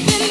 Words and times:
baby. 0.00 0.27